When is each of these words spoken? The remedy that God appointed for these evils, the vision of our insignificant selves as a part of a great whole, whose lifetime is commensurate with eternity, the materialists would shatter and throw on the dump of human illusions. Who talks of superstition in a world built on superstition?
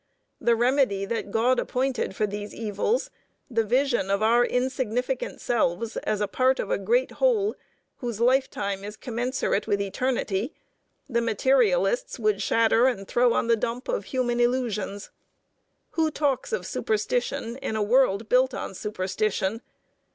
The 0.39 0.55
remedy 0.55 1.05
that 1.05 1.29
God 1.29 1.59
appointed 1.59 2.15
for 2.15 2.25
these 2.25 2.55
evils, 2.55 3.11
the 3.51 3.63
vision 3.63 4.09
of 4.09 4.23
our 4.23 4.43
insignificant 4.43 5.39
selves 5.39 5.95
as 5.95 6.21
a 6.21 6.27
part 6.27 6.59
of 6.59 6.71
a 6.71 6.79
great 6.79 7.11
whole, 7.21 7.53
whose 7.97 8.19
lifetime 8.19 8.83
is 8.83 8.97
commensurate 8.97 9.67
with 9.67 9.79
eternity, 9.79 10.55
the 11.07 11.21
materialists 11.21 12.17
would 12.17 12.41
shatter 12.41 12.87
and 12.87 13.07
throw 13.07 13.33
on 13.33 13.45
the 13.45 13.55
dump 13.55 13.87
of 13.87 14.05
human 14.05 14.39
illusions. 14.39 15.11
Who 15.91 16.09
talks 16.09 16.51
of 16.51 16.65
superstition 16.65 17.57
in 17.57 17.75
a 17.75 17.83
world 17.83 18.27
built 18.27 18.55
on 18.55 18.73
superstition? 18.73 19.61